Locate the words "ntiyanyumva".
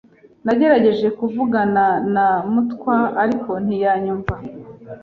3.63-4.35